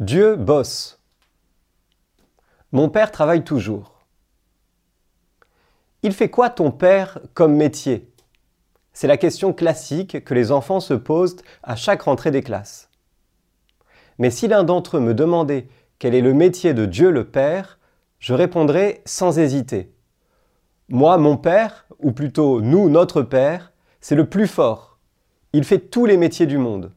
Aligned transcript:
Dieu 0.00 0.36
bosse. 0.36 1.00
Mon 2.70 2.88
père 2.88 3.10
travaille 3.10 3.42
toujours. 3.42 3.98
Il 6.04 6.12
fait 6.12 6.30
quoi 6.30 6.50
ton 6.50 6.70
père 6.70 7.18
comme 7.34 7.56
métier? 7.56 8.08
C'est 8.92 9.08
la 9.08 9.16
question 9.16 9.52
classique 9.52 10.22
que 10.22 10.34
les 10.34 10.52
enfants 10.52 10.78
se 10.78 10.94
posent 10.94 11.38
à 11.64 11.74
chaque 11.74 12.02
rentrée 12.02 12.30
des 12.30 12.44
classes. 12.44 12.90
Mais 14.18 14.30
si 14.30 14.46
l'un 14.46 14.62
d'entre 14.62 14.98
eux 14.98 15.00
me 15.00 15.14
demandait 15.14 15.66
quel 15.98 16.14
est 16.14 16.20
le 16.20 16.32
métier 16.32 16.74
de 16.74 16.86
Dieu 16.86 17.10
le 17.10 17.24
Père, 17.24 17.80
je 18.20 18.34
répondrais 18.34 19.02
sans 19.04 19.40
hésiter. 19.40 19.92
Moi, 20.88 21.18
mon 21.18 21.36
Père, 21.36 21.86
ou 21.98 22.12
plutôt 22.12 22.60
nous, 22.60 22.88
notre 22.88 23.22
Père, 23.22 23.72
c'est 24.00 24.14
le 24.14 24.28
plus 24.28 24.46
fort. 24.46 25.00
Il 25.52 25.64
fait 25.64 25.80
tous 25.80 26.06
les 26.06 26.16
métiers 26.16 26.46
du 26.46 26.56
monde. 26.56 26.92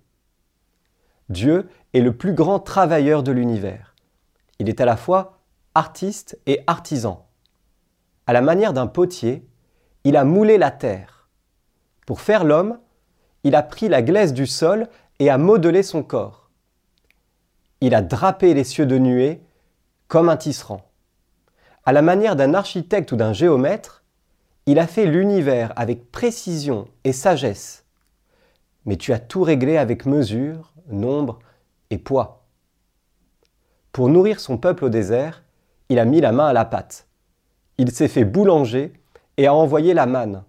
Dieu 1.32 1.70
est 1.94 2.02
le 2.02 2.16
plus 2.16 2.34
grand 2.34 2.60
travailleur 2.60 3.24
de 3.24 3.32
l'univers. 3.32 3.96
Il 4.60 4.70
est 4.70 4.82
à 4.82 4.86
la 4.86 4.98
fois 4.98 5.40
artiste 5.74 6.38
et 6.46 6.62
artisan. 6.68 7.26
À 8.28 8.34
la 8.34 8.42
manière 8.42 8.74
d'un 8.74 8.88
potier, 8.88 9.48
il 10.04 10.18
a 10.18 10.26
moulé 10.26 10.58
la 10.58 10.72
terre. 10.72 11.30
Pour 12.06 12.22
faire 12.22 12.44
l'homme, 12.44 12.80
il 13.44 13.56
a 13.56 13.64
pris 13.64 13.88
la 13.88 14.02
glaise 14.02 14.34
du 14.34 14.46
sol 14.46 14.90
et 15.20 15.30
a 15.30 15.38
modelé 15.38 15.84
son 15.84 16.04
corps. 16.04 16.50
Il 17.80 17.96
a 17.96 18.02
drapé 18.02 18.54
les 18.54 18.64
cieux 18.64 18.86
de 18.86 18.98
nuée 18.98 19.42
comme 20.08 20.30
un 20.30 20.38
tisserand. 20.38 20.82
À 21.86 21.94
la 21.94 22.02
manière 22.02 22.36
d'un 22.36 22.54
architecte 22.54 23.12
ou 23.12 23.16
d'un 23.16 23.34
géomètre, 23.34 24.04
il 24.66 24.78
a 24.78 24.86
fait 24.86 25.06
l'univers 25.06 25.74
avec 25.76 26.12
précision 26.12 26.88
et 27.04 27.14
sagesse. 27.14 27.86
Mais 28.86 28.98
tu 28.98 29.14
as 29.14 29.20
tout 29.20 29.44
réglé 29.44 29.78
avec 29.78 30.06
mesure, 30.06 30.74
nombre 30.88 31.40
et 31.90 31.98
poids. 31.98 32.46
Pour 33.92 34.10
nourrir 34.10 34.40
son 34.40 34.58
peuple 34.58 34.86
au 34.86 34.90
désert, 34.90 35.44
il 35.90 36.00
a 36.00 36.06
mis 36.06 36.22
la 36.22 36.32
main 36.32 36.48
à 36.48 36.54
la 36.54 36.66
pâte. 36.66 37.08
Il 37.78 37.92
s'est 37.92 38.08
fait 38.08 38.24
boulanger 38.24 38.94
et 39.38 39.48
a 39.48 39.54
envoyé 39.54 39.94
la 39.94 40.06
manne. 40.06 40.44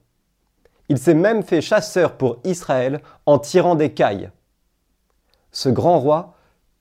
Il 0.88 0.98
s'est 0.98 1.14
même 1.14 1.42
fait 1.42 1.60
chasseur 1.60 2.16
pour 2.16 2.38
Israël 2.44 3.00
en 3.26 3.38
tirant 3.38 3.74
des 3.74 3.92
cailles. 3.92 4.30
Ce 5.50 5.68
grand 5.68 5.98
roi 5.98 6.34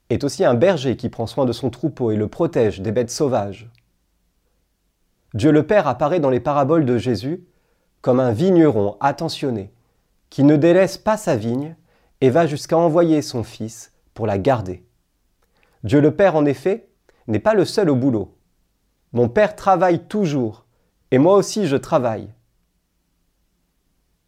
est 0.09 0.23
aussi 0.23 0.43
un 0.43 0.53
berger 0.53 0.97
qui 0.97 1.09
prend 1.09 1.27
soin 1.27 1.45
de 1.45 1.53
son 1.53 1.69
troupeau 1.69 2.11
et 2.11 2.15
le 2.15 2.27
protège 2.27 2.81
des 2.81 2.91
bêtes 2.91 3.09
sauvages. 3.09 3.69
Dieu 5.33 5.51
le 5.51 5.65
Père 5.65 5.87
apparaît 5.87 6.19
dans 6.19 6.29
les 6.29 6.39
paraboles 6.39 6.85
de 6.85 6.97
Jésus 6.97 7.45
comme 8.01 8.19
un 8.19 8.33
vigneron 8.33 8.97
attentionné, 8.99 9.71
qui 10.31 10.43
ne 10.43 10.55
délaisse 10.55 10.97
pas 10.97 11.17
sa 11.17 11.35
vigne 11.35 11.75
et 12.21 12.31
va 12.31 12.47
jusqu'à 12.47 12.77
envoyer 12.77 13.21
son 13.21 13.43
Fils 13.43 13.91
pour 14.15 14.25
la 14.25 14.39
garder. 14.39 14.83
Dieu 15.83 15.99
le 15.99 16.15
Père, 16.15 16.35
en 16.35 16.45
effet, 16.45 16.87
n'est 17.27 17.39
pas 17.39 17.53
le 17.53 17.65
seul 17.65 17.89
au 17.89 17.95
boulot. 17.95 18.35
Mon 19.11 19.27
Père 19.27 19.55
travaille 19.55 20.07
toujours, 20.07 20.65
et 21.11 21.17
moi 21.17 21.35
aussi 21.35 21.67
je 21.67 21.75
travaille. 21.75 22.29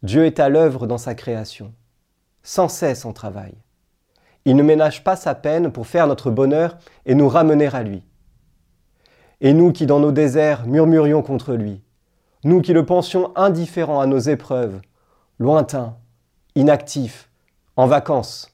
Dieu 0.02 0.26
est 0.26 0.38
à 0.40 0.50
l'œuvre 0.50 0.86
dans 0.86 0.98
sa 0.98 1.14
création, 1.14 1.72
sans 2.42 2.68
cesse 2.68 3.06
en 3.06 3.14
travail. 3.14 3.54
Il 4.44 4.56
ne 4.56 4.62
ménage 4.62 5.04
pas 5.04 5.16
sa 5.16 5.34
peine 5.34 5.72
pour 5.72 5.86
faire 5.86 6.06
notre 6.06 6.30
bonheur 6.30 6.76
et 7.06 7.14
nous 7.14 7.28
ramener 7.30 7.68
à 7.74 7.82
lui. 7.82 8.04
Et 9.40 9.54
nous 9.54 9.72
qui 9.72 9.86
dans 9.86 10.00
nos 10.00 10.12
déserts 10.12 10.66
murmurions 10.66 11.22
contre 11.22 11.54
lui, 11.54 11.82
nous 12.44 12.60
qui 12.60 12.74
le 12.74 12.84
pensions 12.84 13.34
indifférent 13.36 14.00
à 14.00 14.06
nos 14.06 14.18
épreuves, 14.18 14.82
lointain, 15.38 15.96
inactif, 16.54 17.28
en 17.76 17.86
vacances, 17.86 18.53